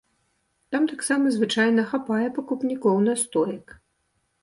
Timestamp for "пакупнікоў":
2.41-2.95